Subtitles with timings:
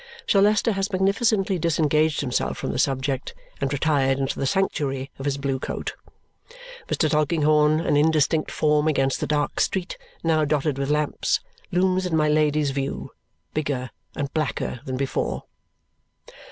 [0.25, 5.25] Sir Leicester has magnificently disengaged himself from the subject and retired into the sanctuary of
[5.25, 5.93] his blue coat.
[6.87, 7.07] Mr.
[7.07, 11.39] Tulkinghorn, an indistinct form against the dark street now dotted with lamps,
[11.71, 13.11] looms in my Lady's view,
[13.53, 15.43] bigger and blacker than before.